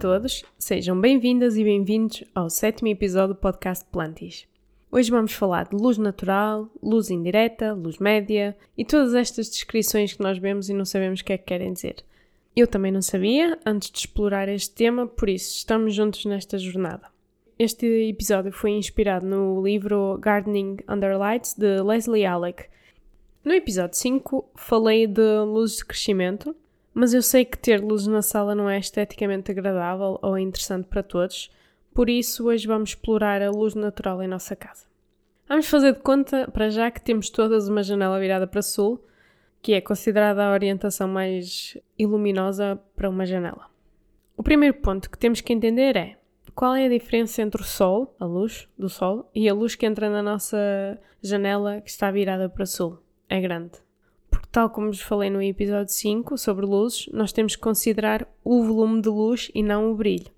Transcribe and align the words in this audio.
Todos, 0.00 0.44
sejam 0.58 1.00
bem-vindas 1.00 1.56
e 1.56 1.64
bem-vindos 1.64 2.22
ao 2.34 2.50
sétimo 2.50 2.88
episódio 2.88 3.34
do 3.34 3.40
podcast 3.40 3.82
Plantis. 3.90 4.46
Hoje 4.92 5.10
vamos 5.10 5.32
falar 5.32 5.68
de 5.68 5.74
luz 5.74 5.96
natural, 5.96 6.68
luz 6.82 7.08
indireta, 7.08 7.72
luz 7.72 7.98
média 7.98 8.54
e 8.76 8.84
todas 8.84 9.14
estas 9.14 9.48
descrições 9.48 10.12
que 10.12 10.22
nós 10.22 10.36
vemos 10.36 10.68
e 10.68 10.74
não 10.74 10.84
sabemos 10.84 11.20
o 11.20 11.24
que 11.24 11.32
é 11.32 11.38
que 11.38 11.46
querem 11.46 11.72
dizer. 11.72 12.04
Eu 12.54 12.66
também 12.66 12.92
não 12.92 13.00
sabia 13.00 13.58
antes 13.64 13.90
de 13.90 13.98
explorar 14.00 14.50
este 14.50 14.74
tema, 14.74 15.06
por 15.06 15.30
isso 15.30 15.56
estamos 15.56 15.94
juntos 15.94 16.26
nesta 16.26 16.58
jornada. 16.58 17.08
Este 17.58 17.86
episódio 17.86 18.52
foi 18.52 18.72
inspirado 18.72 19.24
no 19.24 19.62
livro 19.62 20.18
Gardening 20.20 20.76
Under 20.86 21.18
Lights 21.18 21.54
de 21.54 21.80
Leslie 21.80 22.26
Alec. 22.26 22.66
No 23.42 23.54
episódio 23.54 23.96
5 23.96 24.50
falei 24.56 25.06
de 25.06 25.40
luzes 25.40 25.78
de 25.78 25.86
crescimento, 25.86 26.54
mas 26.98 27.12
eu 27.12 27.20
sei 27.20 27.44
que 27.44 27.58
ter 27.58 27.78
luz 27.78 28.06
na 28.06 28.22
sala 28.22 28.54
não 28.54 28.70
é 28.70 28.78
esteticamente 28.78 29.50
agradável 29.50 30.18
ou 30.22 30.38
interessante 30.38 30.86
para 30.88 31.02
todos, 31.02 31.50
por 31.92 32.08
isso 32.08 32.48
hoje 32.48 32.66
vamos 32.66 32.90
explorar 32.90 33.42
a 33.42 33.50
luz 33.50 33.74
natural 33.74 34.22
em 34.22 34.26
nossa 34.26 34.56
casa. 34.56 34.86
Vamos 35.46 35.68
fazer 35.68 35.92
de 35.92 36.00
conta, 36.00 36.50
para 36.50 36.70
já, 36.70 36.90
que 36.90 37.02
temos 37.02 37.28
todas 37.28 37.68
uma 37.68 37.82
janela 37.82 38.18
virada 38.18 38.46
para 38.46 38.62
sul, 38.62 39.04
que 39.60 39.74
é 39.74 39.80
considerada 39.82 40.42
a 40.42 40.52
orientação 40.52 41.06
mais 41.06 41.76
iluminosa 41.98 42.80
para 42.96 43.10
uma 43.10 43.26
janela. 43.26 43.68
O 44.34 44.42
primeiro 44.42 44.78
ponto 44.78 45.10
que 45.10 45.18
temos 45.18 45.42
que 45.42 45.52
entender 45.52 45.98
é 45.98 46.16
qual 46.54 46.74
é 46.74 46.86
a 46.86 46.88
diferença 46.88 47.42
entre 47.42 47.60
o 47.60 47.64
sol, 47.64 48.16
a 48.18 48.24
luz 48.24 48.70
do 48.78 48.88
sol, 48.88 49.30
e 49.34 49.50
a 49.50 49.52
luz 49.52 49.74
que 49.74 49.84
entra 49.84 50.08
na 50.08 50.22
nossa 50.22 50.98
janela 51.22 51.78
que 51.82 51.90
está 51.90 52.10
virada 52.10 52.48
para 52.48 52.64
sul. 52.64 52.98
É 53.28 53.38
grande. 53.38 53.85
Tal 54.56 54.70
como 54.70 54.86
vos 54.86 55.02
falei 55.02 55.28
no 55.28 55.42
episódio 55.42 55.92
5 55.92 56.38
sobre 56.38 56.64
luzes, 56.64 57.10
nós 57.12 57.30
temos 57.30 57.54
que 57.54 57.60
considerar 57.60 58.26
o 58.42 58.64
volume 58.64 59.02
de 59.02 59.10
luz 59.10 59.50
e 59.54 59.62
não 59.62 59.92
o 59.92 59.94
brilho. 59.94 60.30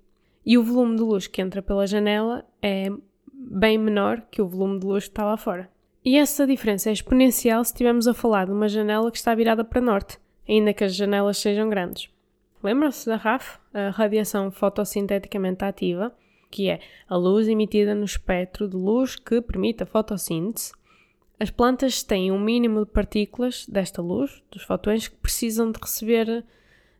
E 0.45 0.57
o 0.57 0.61
volume 0.61 0.97
de 0.97 1.03
luz 1.03 1.25
que 1.25 1.41
entra 1.41 1.61
pela 1.61 1.87
janela 1.87 2.45
é 2.61 2.89
bem 3.33 3.77
menor 3.77 4.21
que 4.29 4.41
o 4.41 4.45
volume 4.45 4.77
de 4.77 4.85
luz 4.85 5.05
que 5.05 5.11
está 5.11 5.23
lá 5.23 5.37
fora. 5.37 5.69
E 6.03 6.17
essa 6.17 6.45
diferença 6.45 6.89
é 6.89 6.91
exponencial 6.91 7.63
se 7.63 7.71
estivermos 7.71 8.09
a 8.09 8.13
falar 8.13 8.47
de 8.47 8.51
uma 8.51 8.67
janela 8.67 9.09
que 9.09 9.15
está 9.15 9.33
virada 9.33 9.63
para 9.63 9.79
norte, 9.79 10.19
ainda 10.45 10.73
que 10.73 10.83
as 10.83 10.93
janelas 10.93 11.37
sejam 11.37 11.69
grandes. 11.69 12.09
Lembram-se 12.61 13.05
da 13.05 13.15
RAF, 13.15 13.57
a 13.73 13.89
radiação 13.89 14.51
fotossinteticamente 14.51 15.63
ativa, 15.63 16.13
que 16.51 16.69
é 16.69 16.81
a 17.07 17.15
luz 17.15 17.47
emitida 17.47 17.95
no 17.95 18.03
espectro 18.03 18.67
de 18.67 18.75
luz 18.75 19.15
que 19.15 19.39
permite 19.39 19.83
a 19.83 19.85
fotossíntese, 19.85 20.73
as 21.39 21.49
plantas 21.49 22.03
têm 22.03 22.31
um 22.31 22.39
mínimo 22.39 22.85
de 22.85 22.91
partículas 22.91 23.65
desta 23.65 24.01
luz, 24.01 24.43
dos 24.51 24.63
fotões, 24.63 25.07
que 25.07 25.15
precisam 25.15 25.71
de 25.71 25.79
receber 25.79 26.43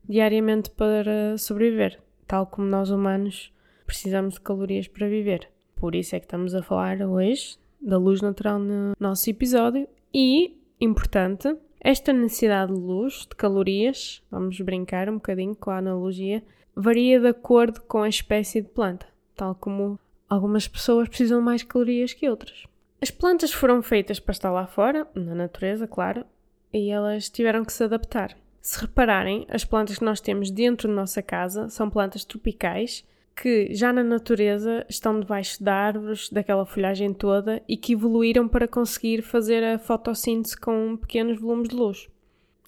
diariamente 0.07 0.69
para 0.71 1.37
sobreviver, 1.37 1.99
tal 2.25 2.47
como 2.47 2.65
nós 2.65 2.89
humanos 2.89 3.51
precisamos 3.85 4.35
de 4.35 4.41
calorias 4.41 4.87
para 4.87 5.09
viver. 5.09 5.49
Por 5.75 5.93
isso 5.93 6.15
é 6.15 6.19
que 6.19 6.25
estamos 6.25 6.55
a 6.55 6.63
falar 6.63 7.01
hoje 7.01 7.57
da 7.81 7.97
luz 7.97 8.21
natural 8.21 8.59
no 8.59 8.93
nosso 8.99 9.29
episódio 9.29 9.87
e, 10.13 10.57
importante, 10.79 11.55
esta 11.81 12.13
necessidade 12.13 12.73
de 12.73 12.79
luz, 12.79 13.25
de 13.29 13.35
calorias, 13.35 14.23
vamos 14.31 14.59
brincar 14.61 15.09
um 15.09 15.15
bocadinho 15.15 15.55
com 15.55 15.71
a 15.71 15.77
analogia, 15.77 16.43
varia 16.73 17.19
de 17.19 17.27
acordo 17.27 17.81
com 17.81 18.03
a 18.03 18.09
espécie 18.09 18.61
de 18.61 18.69
planta, 18.69 19.05
tal 19.35 19.53
como 19.55 19.99
algumas 20.29 20.67
pessoas 20.67 21.09
precisam 21.09 21.41
mais 21.41 21.63
calorias 21.63 22.13
que 22.13 22.29
outras. 22.29 22.68
As 23.01 23.09
plantas 23.09 23.51
foram 23.51 23.81
feitas 23.81 24.19
para 24.19 24.33
estar 24.33 24.51
lá 24.51 24.67
fora, 24.67 25.07
na 25.15 25.33
natureza, 25.33 25.87
claro, 25.87 26.25
e 26.73 26.89
elas 26.89 27.29
tiveram 27.29 27.63
que 27.63 27.73
se 27.73 27.83
adaptar. 27.83 28.37
Se 28.61 28.81
repararem, 28.81 29.45
as 29.49 29.63
plantas 29.63 29.97
que 29.97 30.05
nós 30.05 30.19
temos 30.19 30.51
dentro 30.51 30.87
da 30.87 30.93
nossa 30.93 31.21
casa 31.21 31.69
são 31.69 31.89
plantas 31.89 32.25
tropicais 32.25 33.05
que 33.41 33.73
já 33.73 33.93
na 33.93 34.03
natureza 34.03 34.85
estão 34.89 35.17
debaixo 35.17 35.63
de 35.63 35.69
árvores, 35.69 36.29
daquela 36.29 36.65
folhagem 36.65 37.13
toda 37.13 37.63
e 37.69 37.77
que 37.77 37.93
evoluíram 37.93 38.49
para 38.49 38.67
conseguir 38.67 39.21
fazer 39.21 39.63
a 39.63 39.79
fotossíntese 39.79 40.57
com 40.57 40.97
pequenos 40.97 41.39
volumes 41.39 41.69
de 41.69 41.75
luz. 41.75 42.09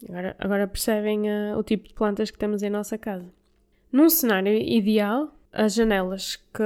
Agora, 0.07 0.35
agora 0.39 0.67
percebem 0.67 1.29
uh, 1.29 1.57
o 1.57 1.63
tipo 1.63 1.87
de 1.89 1.93
plantas 1.93 2.31
que 2.31 2.37
temos 2.37 2.63
em 2.63 2.69
nossa 2.69 2.97
casa. 2.97 3.29
Num 3.91 4.09
cenário 4.09 4.53
ideal, 4.53 5.35
as 5.51 5.73
janelas 5.73 6.37
que 6.37 6.63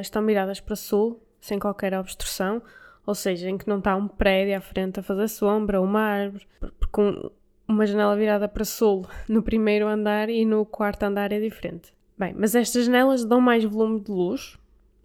estão 0.00 0.24
viradas 0.24 0.60
para 0.60 0.76
sul, 0.76 1.20
sem 1.40 1.58
qualquer 1.58 1.98
obstrução, 1.98 2.62
ou 3.08 3.14
seja, 3.14 3.48
em 3.48 3.56
que 3.56 3.66
não 3.66 3.78
está 3.78 3.96
um 3.96 4.06
prédio 4.06 4.54
à 4.54 4.60
frente 4.60 5.00
a 5.00 5.02
fazer 5.02 5.28
sombra, 5.28 5.80
uma 5.80 5.98
árvore, 5.98 6.46
com 6.92 7.30
uma 7.66 7.86
janela 7.86 8.14
virada 8.14 8.46
para 8.46 8.66
sul 8.66 9.06
no 9.26 9.42
primeiro 9.42 9.88
andar 9.88 10.28
e 10.28 10.44
no 10.44 10.66
quarto 10.66 11.04
andar 11.04 11.32
é 11.32 11.40
diferente. 11.40 11.90
Bem, 12.18 12.34
mas 12.36 12.54
estas 12.54 12.84
janelas 12.84 13.24
dão 13.24 13.40
mais 13.40 13.64
volume 13.64 13.98
de 14.00 14.10
luz 14.10 14.58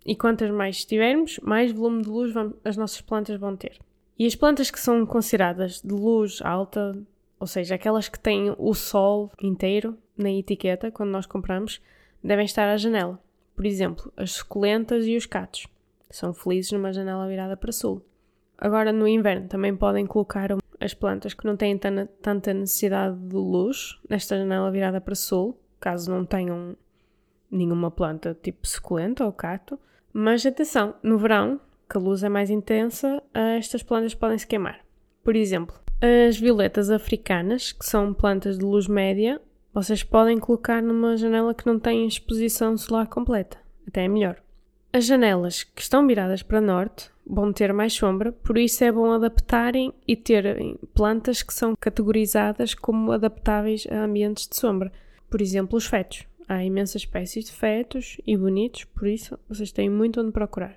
e 0.06 0.18
quantas 0.18 0.52
mais 0.52 0.84
tivermos, 0.84 1.40
mais 1.42 1.72
volume 1.72 2.02
de 2.02 2.10
luz 2.10 2.34
as 2.66 2.76
nossas 2.76 3.00
plantas 3.00 3.40
vão 3.40 3.56
ter. 3.56 3.80
E 4.20 4.26
as 4.28 4.36
plantas 4.36 4.70
que 4.70 4.82
são 4.82 5.06
consideradas 5.06 5.82
de 5.82 5.94
luz 5.94 6.42
alta, 6.44 7.02
ou 7.40 7.48
seja, 7.48 7.76
aquelas 7.76 8.10
que 8.10 8.20
têm 8.20 8.54
o 8.58 8.74
sol 8.74 9.32
inteiro 9.42 9.98
na 10.18 10.30
etiqueta 10.30 10.92
quando 10.92 11.12
nós 11.12 11.26
compramos, 11.26 11.80
devem 12.22 12.44
estar 12.44 12.68
à 12.68 12.76
janela. 12.76 13.18
Por 13.56 13.66
exemplo, 13.66 14.12
as 14.18 14.34
suculentas 14.34 15.08
e 15.08 15.16
os 15.16 15.26
catos 15.26 15.68
são 16.18 16.34
felizes 16.34 16.72
numa 16.72 16.94
janela 16.94 17.28
virada 17.28 17.58
para 17.58 17.72
sul. 17.72 18.06
Agora, 18.58 18.92
no 18.92 19.08
inverno, 19.08 19.48
também 19.48 19.76
podem 19.76 20.06
colocar 20.06 20.50
as 20.80 20.94
plantas 20.94 21.34
que 21.34 21.46
não 21.46 21.58
têm 21.58 21.78
tanta 21.78 22.54
necessidade 22.54 23.18
de 23.18 23.36
luz 23.36 24.00
nesta 24.10 24.38
janela 24.38 24.72
virada 24.72 25.02
para 25.02 25.16
sul, 25.16 25.60
caso 25.80 26.12
não 26.12 26.26
tenham 26.26 26.76
nenhuma 27.50 27.92
planta 27.92 28.38
tipo 28.42 28.68
suculenta 28.68 29.26
ou 29.26 29.32
cato. 29.32 29.80
Mas 30.12 30.46
atenção, 30.46 30.96
no 31.02 31.18
verão, 31.18 31.60
que 31.90 31.98
a 31.98 32.00
luz 32.00 32.24
é 32.24 32.30
mais 32.30 32.50
intensa, 32.50 33.22
estas 33.34 33.82
plantas 33.82 34.14
podem 34.14 34.38
se 34.38 34.46
queimar. 34.46 34.80
Por 35.24 35.36
exemplo, 35.36 35.76
as 36.28 36.38
violetas 36.38 36.90
africanas, 36.90 37.72
que 37.72 37.86
são 37.86 38.14
plantas 38.14 38.58
de 38.58 38.66
luz 38.66 38.88
média, 38.88 39.42
vocês 39.74 40.04
podem 40.04 40.38
colocar 40.38 40.82
numa 40.84 41.18
janela 41.18 41.54
que 41.54 41.66
não 41.66 41.80
tem 41.80 42.06
exposição 42.06 42.78
solar 42.78 43.08
completa. 43.08 43.58
Até 43.88 44.06
é 44.06 44.08
melhor. 44.08 44.43
As 44.96 45.06
janelas 45.06 45.64
que 45.64 45.82
estão 45.82 46.06
viradas 46.06 46.44
para 46.44 46.62
norte 46.62 47.10
vão 47.26 47.52
ter 47.52 47.74
mais 47.74 47.94
sombra, 47.94 48.32
por 48.32 48.60
isso 48.60 48.84
é 48.84 48.92
bom 48.92 49.12
adaptarem 49.12 49.92
e 50.08 50.16
terem 50.16 50.78
plantas 50.94 51.42
que 51.42 51.52
são 51.52 51.74
categorizadas 51.76 52.76
como 52.76 53.12
adaptáveis 53.12 53.88
a 53.90 54.04
ambientes 54.04 54.48
de 54.48 54.56
sombra. 54.56 54.92
Por 55.32 55.42
exemplo, 55.42 55.80
os 55.80 55.88
fetos. 55.88 56.28
Há 56.48 56.64
imensas 56.64 57.02
espécies 57.02 57.46
de 57.46 57.54
fetos 57.54 58.18
e 58.28 58.38
bonitos, 58.38 58.84
por 58.84 59.08
isso 59.08 59.36
vocês 59.50 59.72
têm 59.72 59.90
muito 59.90 60.22
onde 60.22 60.32
procurar. 60.32 60.76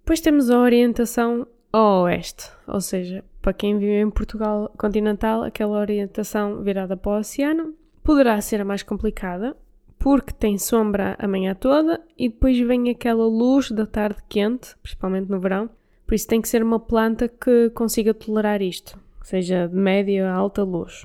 Depois 0.00 0.20
temos 0.20 0.50
a 0.50 0.58
orientação 0.58 1.46
ao 1.72 2.02
oeste, 2.02 2.50
ou 2.66 2.82
seja, 2.82 3.24
para 3.40 3.54
quem 3.54 3.78
vive 3.78 4.02
em 4.02 4.10
Portugal 4.10 4.70
continental, 4.76 5.42
aquela 5.42 5.80
orientação 5.80 6.62
virada 6.62 6.94
para 6.94 7.12
o 7.12 7.18
oceano 7.20 7.74
poderá 8.04 8.38
ser 8.42 8.60
a 8.60 8.66
mais 8.66 8.82
complicada, 8.82 9.56
porque 10.06 10.32
tem 10.32 10.56
sombra 10.56 11.16
a 11.18 11.26
manhã 11.26 11.52
toda 11.52 12.00
e 12.16 12.28
depois 12.28 12.56
vem 12.60 12.90
aquela 12.90 13.26
luz 13.26 13.72
da 13.72 13.84
tarde 13.84 14.22
quente, 14.28 14.76
principalmente 14.80 15.28
no 15.28 15.40
verão. 15.40 15.68
Por 16.06 16.14
isso 16.14 16.28
tem 16.28 16.40
que 16.40 16.48
ser 16.48 16.62
uma 16.62 16.78
planta 16.78 17.26
que 17.26 17.70
consiga 17.70 18.14
tolerar 18.14 18.62
isto, 18.62 18.96
seja 19.24 19.66
de 19.66 19.74
média 19.74 20.30
a 20.30 20.32
alta 20.32 20.62
luz. 20.62 21.04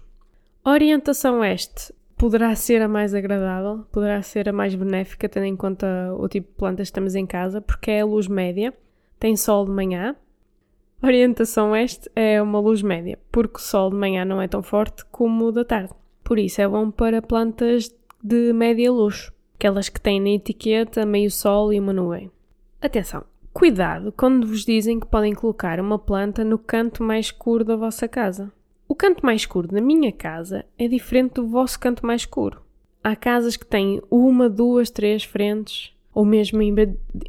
Orientação 0.63 1.39
oeste 1.39 1.91
poderá 2.15 2.53
ser 2.53 2.79
a 2.83 2.87
mais 2.87 3.15
agradável, 3.15 3.87
poderá 3.91 4.21
ser 4.21 4.47
a 4.47 4.53
mais 4.53 4.75
benéfica, 4.75 5.27
tendo 5.27 5.47
em 5.47 5.55
conta 5.55 5.87
o 6.19 6.27
tipo 6.29 6.49
de 6.49 6.57
plantas 6.59 6.89
que 6.89 6.93
temos 6.93 7.15
em 7.15 7.25
casa, 7.25 7.59
porque 7.59 7.89
é 7.89 8.01
a 8.01 8.05
luz 8.05 8.27
média, 8.27 8.71
tem 9.19 9.35
sol 9.35 9.65
de 9.65 9.71
manhã. 9.71 10.15
Orientação 11.01 11.71
oeste 11.71 12.07
é 12.15 12.39
uma 12.39 12.59
luz 12.59 12.83
média, 12.83 13.17
porque 13.31 13.57
o 13.57 13.61
sol 13.61 13.89
de 13.89 13.95
manhã 13.95 14.23
não 14.23 14.39
é 14.39 14.47
tão 14.47 14.61
forte 14.61 15.03
como 15.05 15.45
o 15.45 15.51
da 15.51 15.65
tarde. 15.65 15.91
Por 16.23 16.37
isso 16.37 16.61
é 16.61 16.67
bom 16.67 16.91
para 16.91 17.19
plantas 17.19 17.89
de 18.23 18.53
média 18.53 18.91
luz, 18.91 19.31
aquelas 19.55 19.89
que 19.89 19.99
têm 19.99 20.19
na 20.19 20.29
etiqueta 20.29 21.05
meio 21.05 21.31
sol 21.31 21.73
e 21.73 21.79
uma 21.79 21.93
nuvem. 21.93 22.31
Atenção, 22.81 23.23
cuidado 23.53 24.11
quando 24.11 24.47
vos 24.47 24.65
dizem 24.65 24.99
que 24.99 25.07
podem 25.07 25.33
colocar 25.33 25.79
uma 25.79 25.99
planta 25.99 26.43
no 26.43 26.57
canto 26.57 27.03
mais 27.03 27.27
escuro 27.27 27.63
da 27.63 27.75
vossa 27.75 28.07
casa. 28.07 28.51
O 28.87 28.95
canto 28.95 29.25
mais 29.25 29.41
escuro 29.41 29.67
da 29.67 29.79
minha 29.79 30.11
casa 30.11 30.65
é 30.77 30.87
diferente 30.87 31.35
do 31.35 31.47
vosso 31.47 31.79
canto 31.79 32.05
mais 32.05 32.21
escuro. 32.21 32.61
Há 33.03 33.15
casas 33.15 33.55
que 33.55 33.65
têm 33.65 34.01
uma, 34.11 34.49
duas, 34.49 34.89
três 34.89 35.23
frentes, 35.23 35.93
ou 36.13 36.25
mesmo 36.25 36.59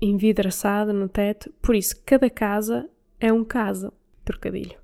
envidraçada 0.00 0.92
no 0.92 1.08
teto, 1.08 1.52
por 1.62 1.74
isso 1.74 2.02
cada 2.04 2.28
casa 2.28 2.88
é 3.20 3.32
um 3.32 3.44
casa. 3.44 3.92
Trocadilho. 4.24 4.74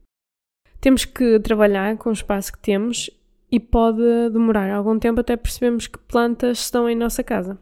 Temos 0.80 1.04
que 1.04 1.40
trabalhar 1.40 1.96
com 1.96 2.10
o 2.10 2.12
espaço 2.12 2.52
que 2.52 2.58
temos 2.58 3.10
e 3.50 3.58
pode 3.58 4.02
demorar 4.30 4.70
algum 4.72 4.98
tempo 4.98 5.20
até 5.20 5.36
percebermos 5.36 5.86
que 5.86 5.98
plantas 5.98 6.58
estão 6.60 6.88
em 6.88 6.94
nossa 6.94 7.22
casa. 7.22 7.58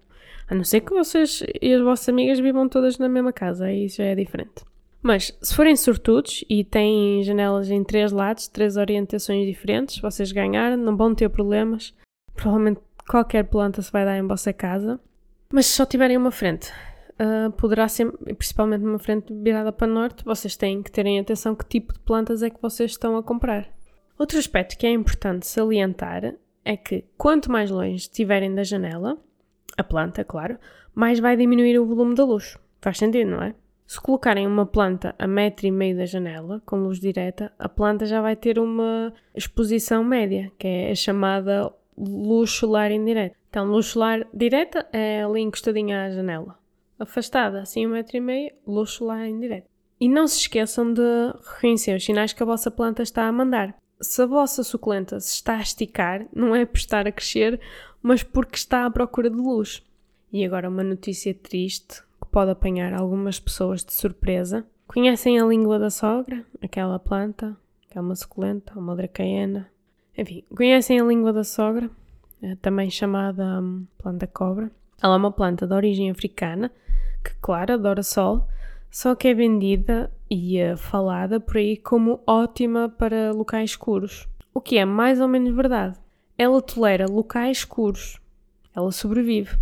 A 0.48 0.54
não 0.54 0.64
ser 0.64 0.80
que 0.80 0.92
vocês 0.92 1.42
e 1.60 1.72
as 1.72 1.82
vossas 1.82 2.08
amigas 2.08 2.38
vivam 2.38 2.68
todas 2.68 2.98
na 2.98 3.08
mesma 3.08 3.32
casa, 3.32 3.66
aí 3.66 3.88
já 3.88 4.04
é 4.04 4.14
diferente. 4.14 4.64
Mas 5.02 5.36
se 5.40 5.54
forem 5.54 5.76
sortudos 5.76 6.44
e 6.48 6.64
têm 6.64 7.22
janelas 7.22 7.70
em 7.70 7.84
três 7.84 8.10
lados, 8.10 8.48
três 8.48 8.76
orientações 8.76 9.46
diferentes, 9.46 10.00
vocês 10.00 10.32
ganharam, 10.32 10.76
não 10.76 10.96
vão 10.96 11.14
ter 11.14 11.28
problemas. 11.28 11.94
Provavelmente 12.34 12.80
qualquer 13.08 13.44
planta 13.44 13.82
se 13.82 13.92
vai 13.92 14.04
dar 14.04 14.18
em 14.18 14.26
vossa 14.26 14.52
casa. 14.52 15.00
Mas 15.52 15.66
se 15.66 15.72
só 15.72 15.86
tiverem 15.86 16.16
uma 16.16 16.32
frente, 16.32 16.72
uh, 17.20 17.52
poderá 17.52 17.86
ser, 17.88 18.10
principalmente 18.36 18.84
uma 18.84 18.98
frente 18.98 19.32
virada 19.32 19.70
para 19.70 19.86
norte, 19.86 20.24
vocês 20.24 20.56
têm 20.56 20.82
que 20.82 20.90
terem 20.90 21.20
atenção 21.20 21.54
que 21.54 21.64
tipo 21.64 21.92
de 21.92 22.00
plantas 22.00 22.42
é 22.42 22.50
que 22.50 22.60
vocês 22.60 22.90
estão 22.90 23.16
a 23.16 23.22
comprar. 23.22 23.75
Outro 24.18 24.38
aspecto 24.38 24.78
que 24.78 24.86
é 24.86 24.90
importante 24.90 25.46
salientar 25.46 26.34
é 26.64 26.76
que 26.76 27.04
quanto 27.18 27.50
mais 27.50 27.70
longe 27.70 27.96
estiverem 27.96 28.54
da 28.54 28.62
janela, 28.62 29.18
a 29.76 29.84
planta, 29.84 30.24
claro, 30.24 30.58
mais 30.94 31.20
vai 31.20 31.36
diminuir 31.36 31.78
o 31.78 31.86
volume 31.86 32.14
da 32.14 32.24
luz. 32.24 32.56
Faz 32.80 32.98
sentido, 32.98 33.30
não 33.30 33.42
é? 33.42 33.54
Se 33.86 34.00
colocarem 34.00 34.46
uma 34.46 34.66
planta 34.66 35.14
a 35.18 35.26
metro 35.28 35.66
e 35.66 35.70
meio 35.70 35.96
da 35.96 36.06
janela, 36.06 36.60
com 36.66 36.76
luz 36.76 36.98
direta, 36.98 37.52
a 37.58 37.68
planta 37.68 38.04
já 38.04 38.20
vai 38.20 38.34
ter 38.34 38.58
uma 38.58 39.12
exposição 39.34 40.02
média, 40.02 40.50
que 40.58 40.66
é 40.66 40.90
a 40.90 40.94
chamada 40.94 41.72
luz 41.96 42.50
solar 42.50 42.90
indireta. 42.90 43.36
Então, 43.48 43.66
luz 43.66 43.86
solar 43.86 44.26
direta 44.34 44.86
é 44.92 45.22
ali 45.22 45.40
encostadinha 45.40 46.04
à 46.04 46.10
janela. 46.10 46.58
Afastada, 46.98 47.60
assim 47.60 47.86
um 47.86 47.90
metro 47.90 48.16
e 48.16 48.20
meio, 48.20 48.52
luz 48.66 48.90
solar 48.90 49.28
indireta. 49.28 49.68
E 50.00 50.08
não 50.08 50.26
se 50.26 50.40
esqueçam 50.40 50.92
de 50.92 51.02
reconhecer 51.54 51.94
os 51.94 52.04
sinais 52.04 52.32
que 52.32 52.42
a 52.42 52.46
vossa 52.46 52.70
planta 52.70 53.02
está 53.02 53.26
a 53.28 53.32
mandar. 53.32 53.76
Se 54.00 54.22
a 54.22 54.26
vossa 54.26 54.62
suculenta 54.62 55.18
se 55.20 55.34
está 55.34 55.56
a 55.56 55.62
esticar, 55.62 56.26
não 56.34 56.54
é 56.54 56.66
por 56.66 56.76
estar 56.76 57.06
a 57.06 57.12
crescer, 57.12 57.60
mas 58.02 58.22
porque 58.22 58.56
está 58.56 58.84
à 58.84 58.90
procura 58.90 59.30
de 59.30 59.36
luz. 59.36 59.82
E 60.32 60.44
agora 60.44 60.68
uma 60.68 60.84
notícia 60.84 61.32
triste 61.32 62.02
que 62.20 62.28
pode 62.30 62.50
apanhar 62.50 62.92
algumas 62.92 63.40
pessoas 63.40 63.84
de 63.84 63.94
surpresa. 63.94 64.66
Conhecem 64.86 65.40
a 65.40 65.46
língua 65.46 65.78
da 65.78 65.90
sogra? 65.90 66.44
Aquela 66.62 66.98
planta, 66.98 67.56
que 67.88 67.96
é 67.96 68.00
uma 68.00 68.14
suculenta, 68.14 68.78
uma 68.78 68.94
dracaena. 68.94 69.70
Enfim, 70.16 70.44
conhecem 70.54 71.00
a 71.00 71.04
língua 71.04 71.32
da 71.32 71.44
sogra? 71.44 71.90
É 72.42 72.54
também 72.56 72.90
chamada 72.90 73.60
hum, 73.60 73.86
planta 73.98 74.26
cobra. 74.26 74.70
Ela 75.02 75.14
é 75.14 75.18
uma 75.18 75.32
planta 75.32 75.66
de 75.66 75.74
origem 75.74 76.10
africana 76.10 76.70
que, 77.24 77.34
claro, 77.40 77.74
adora 77.74 78.02
sol, 78.02 78.46
só 78.96 79.14
que 79.14 79.28
é 79.28 79.34
vendida 79.34 80.10
e 80.30 80.56
é 80.56 80.74
falada 80.74 81.38
por 81.38 81.58
aí 81.58 81.76
como 81.76 82.22
ótima 82.26 82.88
para 82.88 83.30
locais 83.30 83.72
escuros. 83.72 84.26
O 84.54 84.58
que 84.58 84.78
é 84.78 84.86
mais 84.86 85.20
ou 85.20 85.28
menos 85.28 85.54
verdade. 85.54 85.98
Ela 86.38 86.62
tolera 86.62 87.04
locais 87.04 87.58
escuros. 87.58 88.18
Ela 88.74 88.90
sobrevive. 88.90 89.54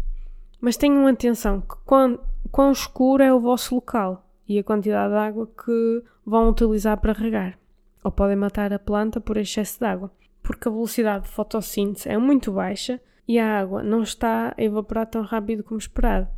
Mas 0.60 0.76
tenham 0.76 1.08
atenção 1.08 1.60
que 1.62 1.74
quando, 1.84 2.20
quão 2.52 2.70
escuro 2.70 3.24
é 3.24 3.34
o 3.34 3.40
vosso 3.40 3.74
local 3.74 4.24
e 4.48 4.56
a 4.56 4.62
quantidade 4.62 5.12
de 5.12 5.18
água 5.18 5.48
que 5.48 6.04
vão 6.24 6.50
utilizar 6.50 7.00
para 7.00 7.12
regar. 7.12 7.58
Ou 8.04 8.12
podem 8.12 8.36
matar 8.36 8.72
a 8.72 8.78
planta 8.78 9.20
por 9.20 9.36
excesso 9.36 9.80
de 9.80 9.84
água, 9.84 10.12
porque 10.44 10.68
a 10.68 10.70
velocidade 10.70 11.24
de 11.24 11.30
fotossíntese 11.30 12.08
é 12.08 12.16
muito 12.16 12.52
baixa 12.52 13.00
e 13.26 13.40
a 13.40 13.58
água 13.58 13.82
não 13.82 14.04
está 14.04 14.54
a 14.56 14.62
evaporar 14.62 15.06
tão 15.06 15.22
rápido 15.22 15.64
como 15.64 15.80
esperado. 15.80 16.28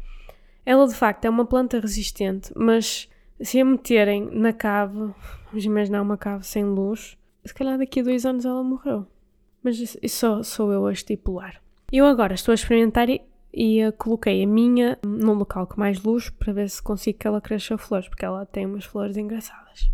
Ela 0.66 0.88
de 0.88 0.94
facto 0.94 1.24
é 1.24 1.30
uma 1.30 1.46
planta 1.46 1.78
resistente, 1.78 2.52
mas 2.56 3.08
se 3.40 3.60
a 3.60 3.64
meterem 3.64 4.28
na 4.32 4.52
cave, 4.52 5.14
vamos 5.46 5.64
imaginar 5.64 6.02
uma 6.02 6.18
cave 6.18 6.44
sem 6.44 6.64
luz, 6.64 7.16
se 7.44 7.54
calhar 7.54 7.78
daqui 7.78 8.00
a 8.00 8.02
dois 8.02 8.26
anos 8.26 8.44
ela 8.44 8.64
morreu. 8.64 9.06
Mas 9.62 9.78
isso, 9.78 9.98
só 10.08 10.42
sou 10.42 10.72
eu 10.72 10.84
a 10.86 10.92
estipular. 10.92 11.62
Eu 11.92 12.04
agora 12.04 12.34
estou 12.34 12.50
a 12.50 12.56
experimentar 12.56 13.06
e 13.08 13.92
coloquei 13.96 14.42
a 14.42 14.46
minha 14.46 14.98
num 15.04 15.34
local 15.34 15.68
com 15.68 15.78
mais 15.78 16.02
luz 16.02 16.30
para 16.30 16.52
ver 16.52 16.68
se 16.68 16.82
consigo 16.82 17.18
que 17.18 17.26
ela 17.28 17.40
cresça 17.40 17.78
flores, 17.78 18.08
porque 18.08 18.24
ela 18.24 18.44
tem 18.44 18.66
umas 18.66 18.84
flores 18.84 19.16
engraçadas. 19.16 19.88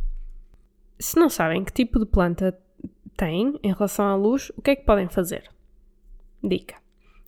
Se 0.98 1.16
não 1.16 1.28
sabem 1.28 1.62
que 1.64 1.72
tipo 1.72 1.98
de 1.98 2.06
planta 2.06 2.58
tem 3.14 3.58
em 3.62 3.72
relação 3.72 4.06
à 4.06 4.14
luz, 4.14 4.50
o 4.56 4.62
que 4.62 4.70
é 4.70 4.76
que 4.76 4.86
podem 4.86 5.08
fazer? 5.08 5.50
Dica. 6.42 6.76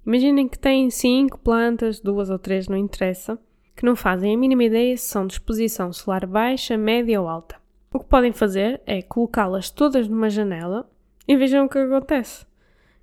Imaginem 0.06 0.48
que 0.48 0.58
têm 0.58 0.90
cinco 0.90 1.38
plantas, 1.38 1.98
duas 1.98 2.28
ou 2.30 2.38
três, 2.38 2.68
não 2.68 2.76
interessa, 2.76 3.38
que 3.74 3.84
não 3.84 3.96
fazem 3.96 4.34
a 4.34 4.38
mínima 4.38 4.64
ideia 4.64 4.96
se 4.96 5.08
são 5.08 5.26
de 5.26 5.34
exposição 5.34 5.92
solar 5.92 6.26
baixa, 6.26 6.76
média 6.76 7.20
ou 7.20 7.28
alta. 7.28 7.56
O 7.92 7.98
que 7.98 8.06
podem 8.06 8.32
fazer 8.32 8.80
é 8.86 9.02
colocá-las 9.02 9.70
todas 9.70 10.08
numa 10.08 10.28
janela 10.28 10.90
e 11.26 11.36
vejam 11.36 11.64
o 11.64 11.68
que 11.68 11.78
acontece. 11.78 12.44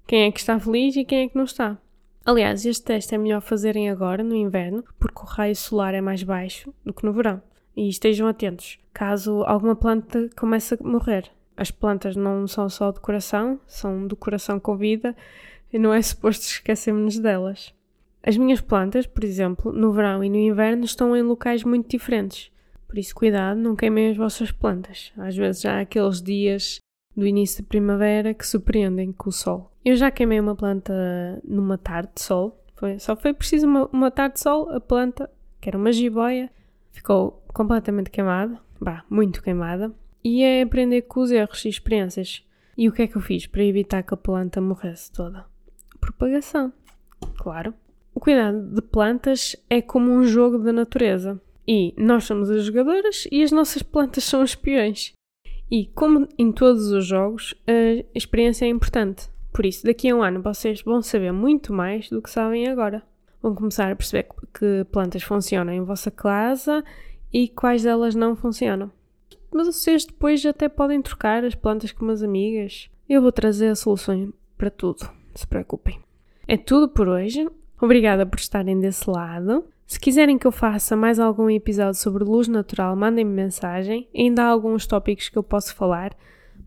Quem 0.06 0.24
é 0.24 0.31
que 0.31 0.39
está 0.39 0.59
feliz 0.59 0.95
e 0.95 1.06
quem 1.06 1.24
é 1.24 1.30
que 1.30 1.38
não 1.38 1.45
está. 1.45 1.77
Aliás, 2.24 2.65
este 2.65 2.83
teste 2.83 3.15
é 3.15 3.18
melhor 3.18 3.42
fazerem 3.42 3.89
agora, 3.89 4.24
no 4.24 4.36
inverno, 4.36 4.83
porque 5.00 5.21
o 5.21 5.25
raio 5.25 5.56
solar 5.56 5.95
é 5.95 6.01
mais 6.01 6.21
baixo 6.21 6.74
do 6.86 6.94
que 6.94 7.04
no 7.04 7.13
verão. 7.13 7.42
E 7.75 7.89
estejam 7.89 8.27
atentos, 8.27 8.80
caso 8.94 9.44
alguma 9.44 9.75
planta 9.75 10.30
comece 10.38 10.75
a 10.75 10.88
morrer. 10.88 11.31
As 11.57 11.71
plantas 11.71 12.15
não 12.15 12.47
são 12.47 12.69
só 12.69 12.92
decoração, 12.92 13.59
são 13.65 14.07
decoração 14.07 14.59
com 14.59 14.77
vida 14.77 15.15
e 15.71 15.79
não 15.79 15.94
é 15.94 16.01
suposto 16.01 16.45
esquecermos 16.45 17.18
delas. 17.19 17.73
As 18.23 18.38
minhas 18.38 18.62
plantas, 18.62 19.07
por 19.07 19.23
exemplo, 19.23 19.71
no 19.71 19.91
verão 19.91 20.23
e 20.23 20.29
no 20.29 20.38
inverno 20.38 20.85
estão 20.85 21.15
em 21.15 21.23
locais 21.23 21.63
muito 21.63 21.89
diferentes. 21.89 22.51
Por 22.88 22.97
isso, 22.97 23.15
cuidado, 23.15 23.59
não 23.59 23.75
queimem 23.75 24.12
as 24.12 24.18
vossas 24.18 24.51
plantas. 24.51 25.12
Às 25.18 25.35
vezes 25.35 25.65
há 25.65 25.79
aqueles 25.79 26.21
dias 26.21 26.79
do 27.15 27.25
início 27.25 27.63
de 27.63 27.69
primavera 27.69 28.33
que 28.33 28.45
surpreendem 28.45 29.12
com 29.12 29.29
o 29.29 29.33
sol. 29.33 29.71
Eu 29.83 29.95
já 29.95 30.12
queimei 30.12 30.39
uma 30.39 30.56
planta 30.56 30.94
numa 31.44 31.77
tarde 31.77 32.12
de 32.15 32.21
sol. 32.21 32.63
Foi, 32.75 33.00
só 33.00 33.15
foi 33.15 33.33
preciso 33.33 33.65
uma, 33.65 33.88
uma 33.88 34.12
tarde 34.12 34.35
de 34.35 34.41
sol, 34.41 34.69
a 34.69 34.79
planta, 34.79 35.29
que 35.59 35.69
era 35.69 35.77
uma 35.77 35.91
jiboia, 35.91 36.51
ficou 36.91 37.44
completamente 37.53 38.12
queimada. 38.12 38.59
Bah, 38.79 39.03
muito 39.09 39.41
queimada. 39.41 39.91
E 40.23 40.44
é 40.44 40.62
aprender 40.62 41.03
com 41.03 41.21
os 41.21 41.31
erros 41.31 41.65
e 41.65 41.69
experiências. 41.69 42.45
E 42.77 42.88
o 42.88 42.91
que 42.91 43.03
é 43.03 43.07
que 43.07 43.15
eu 43.15 43.21
fiz 43.21 43.47
para 43.47 43.63
evitar 43.63 44.03
que 44.03 44.13
a 44.13 44.18
planta 44.18 44.62
morresse 44.62 45.12
toda? 45.12 45.50
Propagação. 46.01 46.74
Claro. 47.38 47.74
O 48.13 48.19
cuidado 48.19 48.62
de 48.75 48.81
plantas 48.81 49.56
é 49.69 49.81
como 49.81 50.12
um 50.12 50.25
jogo 50.25 50.57
da 50.57 50.74
natureza. 50.74 51.39
E 51.65 51.94
nós 51.98 52.25
somos 52.25 52.50
as 52.50 52.65
jogadoras 52.65 53.27
e 53.31 53.42
as 53.42 53.51
nossas 53.51 53.81
plantas 53.81 54.25
são 54.25 54.44
os 54.44 54.56
peões. 54.56 55.13
E 55.69 55.86
como 55.95 56.27
em 56.38 56.51
todos 56.51 56.92
os 56.92 57.06
jogos, 57.06 57.56
a 57.65 58.03
experiência 58.13 58.65
é 58.65 58.68
importante. 58.68 59.30
Por 59.53 59.65
isso, 59.65 59.86
daqui 59.86 60.09
a 60.09 60.15
um 60.15 60.21
ano 60.21 60.42
vocês 60.42 60.81
vão 60.81 61.01
saber 61.01 61.31
muito 61.31 61.71
mais 61.71 62.09
do 62.09 62.21
que 62.21 62.30
sabem 62.30 62.68
agora. 62.68 63.01
Vão 63.42 63.56
começar 63.56 63.92
a 63.92 63.95
perceber 63.95 64.27
que 64.54 64.86
plantas 64.92 65.24
funcionam 65.24 65.74
em 65.74 65.83
vossa 65.83 66.12
casa 66.12 66.83
e 67.31 67.47
quais 67.47 67.83
delas 67.83 68.16
não 68.16 68.35
funcionam. 68.35 68.92
Mas 69.54 69.68
vocês 69.68 70.06
depois 70.06 70.45
até 70.45 70.68
podem 70.68 71.02
trocar 71.02 71.44
as 71.44 71.56
plantas 71.56 71.92
com 71.92 72.04
umas 72.06 72.21
amigas. 72.21 72.90
Eu 73.07 73.21
vou 73.21 73.31
trazer 73.31 73.68
a 73.68 73.75
solução 73.75 74.33
para 74.57 74.69
tudo, 74.69 75.09
se 75.35 75.47
preocupem. 75.47 76.00
É 76.47 76.57
tudo 76.57 76.90
por 76.90 77.07
hoje. 77.07 77.47
Obrigada 77.80 78.26
por 78.26 78.40
estarem 78.40 78.80
desse 78.80 79.09
lado. 79.09 79.66
Se 79.88 80.00
quiserem 80.00 80.38
que 80.38 80.47
eu 80.47 80.52
faça 80.52 80.95
mais 80.95 81.19
algum 81.19 81.50
episódio 81.50 82.00
sobre 82.00 82.23
luz 82.23 82.47
natural, 82.47 82.95
mandem-me 82.95 83.33
mensagem. 83.33 84.07
Ainda 84.16 84.44
há 84.44 84.47
alguns 84.47 84.88
tópicos 84.88 85.28
que 85.28 85.38
eu 85.38 85.44
posso 85.44 85.76
falar, 85.76 86.16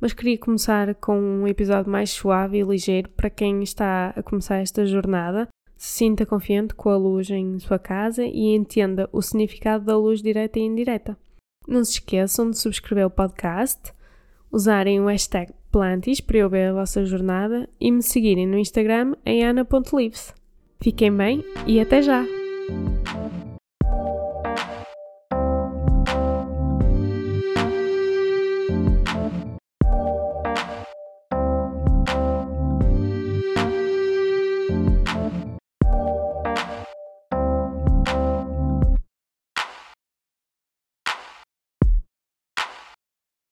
mas 0.00 0.12
queria 0.12 0.36
começar 0.36 0.94
com 0.96 1.18
um 1.18 1.48
episódio 1.48 1.90
mais 1.90 2.10
suave 2.10 2.58
e 2.58 2.62
ligeiro 2.62 3.08
para 3.10 3.30
quem 3.30 3.62
está 3.62 4.12
a 4.14 4.22
começar 4.22 4.56
esta 4.56 4.84
jornada. 4.84 5.48
Se 5.76 5.98
sinta 5.98 6.26
confiante 6.26 6.74
com 6.74 6.90
a 6.90 6.96
luz 6.96 7.30
em 7.30 7.58
sua 7.58 7.78
casa 7.78 8.24
e 8.24 8.54
entenda 8.54 9.08
o 9.10 9.22
significado 9.22 9.84
da 9.84 9.96
luz 9.96 10.20
direta 10.20 10.58
e 10.58 10.62
indireta. 10.62 11.16
Não 11.66 11.82
se 11.82 11.92
esqueçam 11.92 12.50
de 12.50 12.58
subscrever 12.58 13.06
o 13.06 13.10
podcast, 13.10 13.90
usarem 14.52 15.00
o 15.00 15.06
hashtag 15.06 15.50
Plantis 15.74 16.20
para 16.20 16.38
eu 16.38 16.48
ver 16.48 16.68
a 16.68 16.72
vossa 16.72 17.04
jornada 17.04 17.68
e 17.80 17.90
me 17.90 18.00
seguirem 18.00 18.46
no 18.46 18.56
Instagram 18.56 19.16
em 19.26 19.44
ana.lives. 19.44 20.32
Fiquem 20.80 21.12
bem 21.12 21.44
e 21.66 21.80
até 21.80 22.00
já! 22.00 22.24